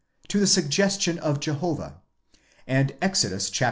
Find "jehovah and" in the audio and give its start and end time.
1.39-2.95